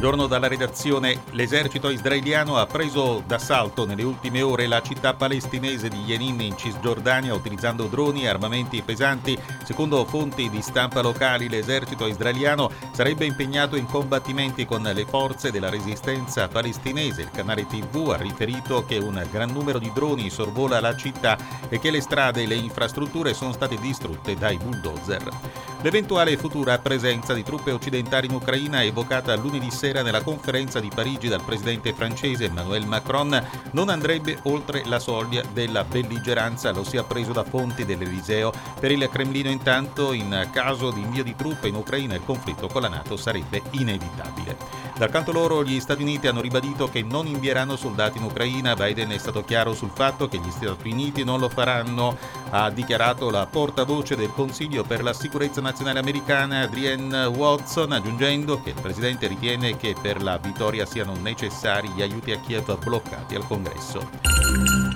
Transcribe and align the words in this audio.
Giorno 0.00 0.26
dalla 0.26 0.48
redazione, 0.48 1.24
l'esercito 1.32 1.90
israeliano 1.90 2.56
ha 2.56 2.64
preso 2.64 3.22
d'assalto 3.26 3.84
nelle 3.84 4.02
ultime 4.02 4.40
ore 4.40 4.66
la 4.66 4.80
città 4.80 5.12
palestinese 5.12 5.90
di 5.90 5.98
Jenin 6.04 6.40
in 6.40 6.56
Cisgiordania 6.56 7.34
utilizzando 7.34 7.84
droni 7.84 8.22
e 8.22 8.28
armamenti 8.28 8.80
pesanti. 8.80 9.38
Secondo 9.62 10.06
fonti 10.06 10.48
di 10.48 10.62
stampa 10.62 11.02
locali, 11.02 11.50
l'esercito 11.50 12.06
israeliano 12.06 12.70
sarebbe 12.92 13.26
impegnato 13.26 13.76
in 13.76 13.84
combattimenti 13.84 14.64
con 14.64 14.80
le 14.80 15.04
forze 15.04 15.50
della 15.50 15.68
resistenza 15.68 16.48
palestinese. 16.48 17.20
Il 17.20 17.30
canale 17.30 17.66
TV 17.66 18.08
ha 18.08 18.16
riferito 18.16 18.86
che 18.86 18.96
un 18.96 19.22
gran 19.30 19.50
numero 19.50 19.78
di 19.78 19.92
droni 19.92 20.30
sorvola 20.30 20.80
la 20.80 20.96
città 20.96 21.36
e 21.68 21.78
che 21.78 21.90
le 21.90 22.00
strade 22.00 22.44
e 22.44 22.46
le 22.46 22.54
infrastrutture 22.54 23.34
sono 23.34 23.52
state 23.52 23.76
distrutte 23.78 24.34
dai 24.34 24.56
bulldozer. 24.56 25.28
L'eventuale 25.82 26.36
futura 26.36 26.78
presenza 26.78 27.32
di 27.32 27.42
truppe 27.42 27.72
occidentali 27.72 28.26
in 28.26 28.34
Ucraina 28.34 28.84
evocata 28.84 29.34
lunedì 29.34 29.70
sera 29.70 30.02
nella 30.02 30.20
conferenza 30.20 30.78
di 30.78 30.90
Parigi 30.94 31.26
dal 31.26 31.42
presidente 31.42 31.94
francese 31.94 32.44
Emmanuel 32.44 32.84
Macron 32.84 33.42
non 33.70 33.88
andrebbe 33.88 34.40
oltre 34.42 34.82
la 34.84 34.98
soglia 34.98 35.42
della 35.54 35.82
belligeranza, 35.84 36.70
lo 36.70 36.84
si 36.84 36.96
è 36.96 36.98
appreso 36.98 37.32
da 37.32 37.44
fonti 37.44 37.86
dell'Eliseo. 37.86 38.52
Per 38.78 38.92
il 38.92 39.08
Cremlino 39.10 39.48
intanto 39.48 40.12
in 40.12 40.48
caso 40.52 40.90
di 40.90 41.00
invio 41.00 41.24
di 41.24 41.34
truppe 41.34 41.68
in 41.68 41.76
Ucraina 41.76 42.14
il 42.14 42.24
conflitto 42.26 42.68
con 42.68 42.82
la 42.82 42.88
Nato 42.88 43.16
sarebbe 43.16 43.62
inevitabile. 43.70 44.58
Dal 44.98 45.08
canto 45.08 45.32
loro 45.32 45.64
gli 45.64 45.80
Stati 45.80 46.02
Uniti 46.02 46.26
hanno 46.26 46.42
ribadito 46.42 46.90
che 46.90 47.02
non 47.02 47.26
invieranno 47.26 47.76
soldati 47.76 48.18
in 48.18 48.24
Ucraina, 48.24 48.74
Biden 48.74 49.08
è 49.08 49.18
stato 49.18 49.42
chiaro 49.44 49.72
sul 49.72 49.92
fatto 49.94 50.28
che 50.28 50.36
gli 50.36 50.50
Stati 50.50 50.90
Uniti 50.90 51.24
non 51.24 51.40
lo 51.40 51.48
faranno, 51.48 52.18
ha 52.50 52.70
dichiarato 52.70 53.30
la 53.30 53.46
portavoce 53.46 54.16
del 54.16 54.32
Consiglio 54.32 54.82
per 54.82 55.02
la 55.02 55.12
sicurezza 55.12 55.60
nazionale 55.60 55.98
americana 55.98 56.62
Adrienne 56.62 57.24
Watson, 57.26 57.92
aggiungendo 57.92 58.60
che 58.62 58.70
il 58.70 58.80
presidente 58.80 59.26
ritiene 59.26 59.76
che 59.76 59.94
per 60.00 60.22
la 60.22 60.38
vittoria 60.38 60.84
siano 60.84 61.14
necessari 61.20 61.88
gli 61.90 62.02
aiuti 62.02 62.32
a 62.32 62.40
Kiev 62.40 62.76
bloccati 62.82 63.34
al 63.34 63.46
Congresso. 63.46 64.89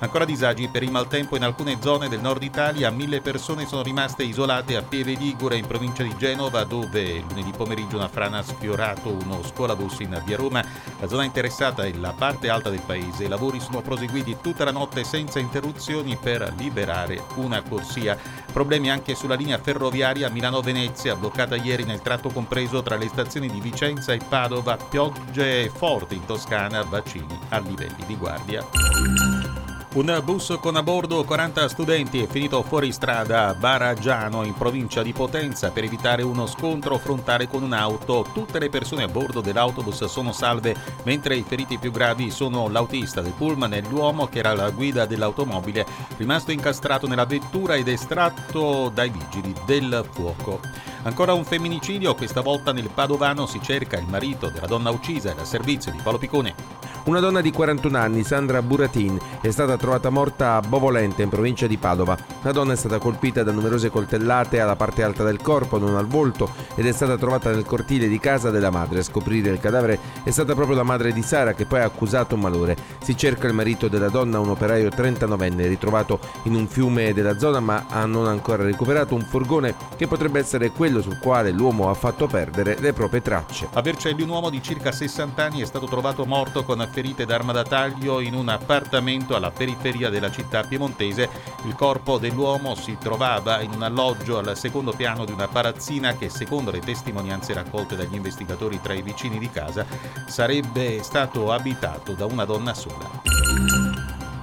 Ancora 0.00 0.24
disagi 0.24 0.68
per 0.68 0.84
il 0.84 0.92
maltempo 0.92 1.34
in 1.34 1.42
alcune 1.42 1.78
zone 1.80 2.08
del 2.08 2.20
nord 2.20 2.44
Italia, 2.44 2.88
mille 2.90 3.20
persone 3.20 3.66
sono 3.66 3.82
rimaste 3.82 4.22
isolate 4.22 4.76
a 4.76 4.82
Pieve 4.82 5.14
Ligure 5.14 5.56
in 5.56 5.66
provincia 5.66 6.04
di 6.04 6.16
Genova 6.16 6.62
dove 6.62 7.24
lunedì 7.28 7.50
pomeriggio 7.50 7.96
una 7.96 8.06
frana 8.06 8.38
ha 8.38 8.42
sfiorato 8.42 9.10
uno 9.10 9.42
scuolabus 9.42 9.98
in 10.00 10.22
via 10.24 10.36
Roma. 10.36 10.64
La 11.00 11.08
zona 11.08 11.24
interessata 11.24 11.82
è 11.82 11.92
la 11.94 12.12
parte 12.16 12.48
alta 12.48 12.70
del 12.70 12.82
paese. 12.86 13.24
I 13.24 13.28
lavori 13.28 13.58
sono 13.58 13.82
proseguiti 13.82 14.36
tutta 14.40 14.62
la 14.62 14.70
notte 14.70 15.02
senza 15.02 15.40
interruzioni 15.40 16.16
per 16.16 16.54
liberare 16.56 17.24
una 17.34 17.60
corsia. 17.62 18.16
Problemi 18.52 18.90
anche 18.90 19.16
sulla 19.16 19.34
linea 19.34 19.58
ferroviaria 19.58 20.30
Milano-Venezia, 20.30 21.16
bloccata 21.16 21.56
ieri 21.56 21.82
nel 21.82 22.02
tratto 22.02 22.28
compreso 22.28 22.82
tra 22.82 22.96
le 22.96 23.08
stazioni 23.08 23.50
di 23.50 23.60
Vicenza 23.60 24.12
e 24.12 24.20
Padova. 24.26 24.76
Piogge 24.76 25.68
forti 25.70 26.14
in 26.14 26.24
Toscana, 26.24 26.84
vaccini 26.84 27.36
a 27.48 27.58
livelli 27.58 28.04
di 28.06 28.16
guardia. 28.16 29.57
Un 29.94 30.20
bus 30.22 30.54
con 30.60 30.76
a 30.76 30.82
bordo 30.82 31.24
40 31.24 31.66
studenti 31.66 32.22
è 32.22 32.26
finito 32.26 32.62
fuori 32.62 32.92
strada 32.92 33.48
a 33.48 33.54
Baraggiano 33.54 34.44
in 34.44 34.52
provincia 34.52 35.02
di 35.02 35.14
Potenza 35.14 35.70
per 35.70 35.84
evitare 35.84 36.22
uno 36.22 36.46
scontro 36.46 36.98
frontale 36.98 37.48
con 37.48 37.62
un'auto. 37.62 38.26
Tutte 38.34 38.58
le 38.58 38.68
persone 38.68 39.04
a 39.04 39.08
bordo 39.08 39.40
dell'autobus 39.40 40.04
sono 40.04 40.32
salve, 40.32 40.76
mentre 41.04 41.36
i 41.36 41.42
feriti 41.42 41.78
più 41.78 41.90
gravi 41.90 42.30
sono 42.30 42.68
l'autista 42.68 43.22
del 43.22 43.32
pullman 43.32 43.72
e 43.72 43.80
l'uomo 43.88 44.26
che 44.26 44.40
era 44.40 44.50
alla 44.50 44.68
guida 44.68 45.06
dell'automobile, 45.06 45.86
rimasto 46.18 46.52
incastrato 46.52 47.06
nella 47.06 47.24
vettura 47.24 47.74
ed 47.74 47.88
estratto 47.88 48.90
dai 48.92 49.08
vigili 49.08 49.54
del 49.64 50.06
fuoco. 50.12 50.60
Ancora 51.04 51.32
un 51.32 51.46
femminicidio, 51.46 52.14
questa 52.14 52.42
volta 52.42 52.72
nel 52.72 52.90
Padovano 52.92 53.46
si 53.46 53.58
cerca 53.62 53.98
il 53.98 54.06
marito 54.06 54.50
della 54.50 54.66
donna 54.66 54.90
uccisa 54.90 55.32
dal 55.32 55.46
servizio 55.46 55.90
di 55.90 56.00
Paolo 56.02 56.18
Piccone. 56.18 56.87
Una 57.08 57.20
donna 57.20 57.40
di 57.40 57.50
41 57.50 57.96
anni, 57.96 58.22
Sandra 58.22 58.60
Buratin, 58.60 59.18
è 59.40 59.50
stata 59.50 59.78
trovata 59.78 60.10
morta 60.10 60.56
a 60.56 60.60
Bovolente, 60.60 61.22
in 61.22 61.30
provincia 61.30 61.66
di 61.66 61.78
Padova. 61.78 62.14
La 62.42 62.52
donna 62.52 62.74
è 62.74 62.76
stata 62.76 62.98
colpita 62.98 63.42
da 63.42 63.50
numerose 63.50 63.88
coltellate 63.88 64.60
alla 64.60 64.76
parte 64.76 65.02
alta 65.02 65.24
del 65.24 65.40
corpo, 65.40 65.78
non 65.78 65.96
al 65.96 66.04
volto, 66.04 66.50
ed 66.74 66.86
è 66.86 66.92
stata 66.92 67.16
trovata 67.16 67.50
nel 67.50 67.64
cortile 67.64 68.08
di 68.08 68.18
casa 68.18 68.50
della 68.50 68.68
madre. 68.68 68.98
A 68.98 69.02
scoprire 69.02 69.48
il 69.48 69.58
cadavere 69.58 69.98
è 70.22 70.30
stata 70.30 70.52
proprio 70.52 70.76
la 70.76 70.82
madre 70.82 71.14
di 71.14 71.22
Sara, 71.22 71.54
che 71.54 71.64
poi 71.64 71.80
ha 71.80 71.84
accusato 71.84 72.34
un 72.34 72.42
malore. 72.42 72.76
Si 73.02 73.16
cerca 73.16 73.46
il 73.46 73.54
marito 73.54 73.88
della 73.88 74.10
donna, 74.10 74.38
un 74.38 74.50
operaio 74.50 74.90
39enne, 74.90 75.66
ritrovato 75.66 76.20
in 76.42 76.54
un 76.54 76.68
fiume 76.68 77.14
della 77.14 77.38
zona, 77.38 77.58
ma 77.58 77.86
ha 77.88 78.04
non 78.04 78.26
ancora 78.26 78.64
recuperato 78.64 79.14
un 79.14 79.22
furgone 79.22 79.74
che 79.96 80.06
potrebbe 80.06 80.40
essere 80.40 80.72
quello 80.72 81.00
sul 81.00 81.18
quale 81.18 81.52
l'uomo 81.52 81.88
ha 81.88 81.94
fatto 81.94 82.26
perdere 82.26 82.76
le 82.78 82.92
proprie 82.92 83.22
tracce. 83.22 83.66
A 83.72 83.80
Vercelli 83.80 84.20
un 84.20 84.28
uomo 84.28 84.50
di 84.50 84.60
circa 84.62 84.92
60 84.92 85.42
anni 85.42 85.62
è 85.62 85.64
stato 85.64 85.86
trovato 85.86 86.26
morto 86.26 86.64
con 86.64 86.82
ferite 86.98 87.26
d'arma 87.26 87.52
da 87.52 87.62
taglio 87.62 88.18
in 88.18 88.34
un 88.34 88.48
appartamento 88.48 89.36
alla 89.36 89.52
periferia 89.52 90.10
della 90.10 90.32
città 90.32 90.64
piemontese. 90.64 91.28
Il 91.64 91.76
corpo 91.76 92.18
dell'uomo 92.18 92.74
si 92.74 92.96
trovava 92.98 93.60
in 93.60 93.70
un 93.72 93.82
alloggio 93.82 94.38
al 94.38 94.56
secondo 94.56 94.90
piano 94.90 95.24
di 95.24 95.30
una 95.30 95.46
palazzina 95.46 96.16
che, 96.16 96.28
secondo 96.28 96.72
le 96.72 96.80
testimonianze 96.80 97.52
raccolte 97.52 97.94
dagli 97.94 98.14
investigatori 98.14 98.80
tra 98.80 98.94
i 98.94 99.02
vicini 99.02 99.38
di 99.38 99.48
casa, 99.48 99.86
sarebbe 100.26 101.00
stato 101.04 101.52
abitato 101.52 102.14
da 102.14 102.24
una 102.24 102.44
donna 102.44 102.74
sola. 102.74 103.97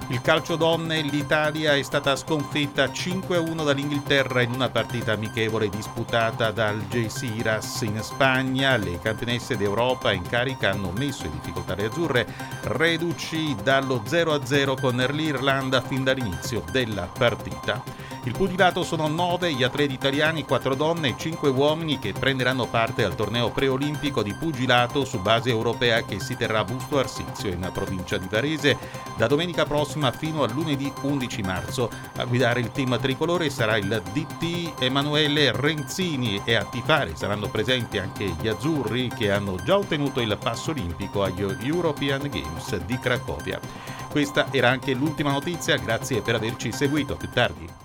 Il 0.10 0.22
calcio 0.22 0.56
donne, 0.56 1.02
l'Italia 1.02 1.76
è 1.76 1.82
stata 1.82 2.16
sconfitta 2.16 2.86
5-1 2.86 3.66
dall'Inghilterra 3.66 4.42
in 4.42 4.52
una 4.52 4.70
partita 4.70 5.14
amichevole 5.14 5.68
disputata 5.68 6.52
dal 6.52 6.76
Algeciras 6.76 7.82
in 7.82 8.00
Spagna. 8.04 8.78
Le 8.78 9.00
campionesse 9.00 9.58
d'Europa 9.58 10.12
in 10.12 10.22
carica 10.22 10.70
hanno 10.70 10.92
messo 10.92 11.26
in 11.26 11.32
difficoltà 11.32 11.74
le 11.74 11.86
azzurre, 11.86 12.28
reduci 12.64 13.56
dallo 13.64 14.04
0-0 14.06 14.80
con 14.80 14.96
l'Irlanda 14.98 15.82
fin 15.82 16.04
dall'inizio 16.04 16.64
della 16.72 17.10
partita. 17.12 18.05
Il 18.26 18.34
pugilato 18.34 18.82
sono 18.82 19.08
9 19.08 19.54
gli 19.54 19.62
atleti 19.62 19.94
italiani, 19.94 20.46
4 20.46 20.74
donne 20.74 21.10
e 21.10 21.16
5 21.16 21.48
uomini 21.50 22.00
che 22.00 22.12
prenderanno 22.12 22.66
parte 22.66 23.04
al 23.04 23.14
torneo 23.14 23.52
preolimpico 23.52 24.24
di 24.24 24.34
pugilato 24.34 25.06
su 25.06 25.22
base 25.22 25.52
europea 25.52 26.04
che 26.04 26.20
si 26.20 26.36
terrà 26.36 26.60
a 26.60 26.64
Busto 26.64 26.98
Arsizio 26.98 27.52
in 27.52 27.70
provincia 27.72 28.18
di 28.18 28.26
Varese 28.28 28.80
da 29.16 29.28
domenica 29.28 29.66
prossima 29.66 30.10
fino 30.10 30.42
a 30.42 30.52
lunedì 30.52 30.92
11 31.04 31.42
marzo. 31.44 31.92
A 32.16 32.26
guidare 32.26 32.62
il 32.62 32.72
team 32.72 33.00
tricolore 33.00 33.52
sarà 33.52 33.78
il 33.78 34.02
DT 34.12 34.82
Emanuele 34.82 35.52
Renzini 35.52 36.42
e 36.46 36.56
a 36.56 36.64
tifare 36.64 37.16
saranno 37.16 37.48
presenti 37.50 38.00
anche 38.00 38.26
gli 38.42 38.48
azzurri 38.48 39.08
che 39.16 39.32
hanno 39.32 39.58
già 39.64 39.78
ottenuto 39.78 40.20
il 40.20 40.36
passo 40.42 40.72
olimpico 40.72 41.22
agli 41.22 41.44
European 41.62 42.22
Games 42.22 42.76
di 42.86 42.98
Cracovia. 42.98 43.60
Questa 44.10 44.48
era 44.50 44.70
anche 44.70 44.96
l'ultima 44.96 45.30
notizia, 45.30 45.78
grazie 45.78 46.22
per 46.22 46.34
averci 46.34 46.72
seguito. 46.72 47.14
A 47.14 47.18
più 47.18 47.30
tardi. 47.30 47.85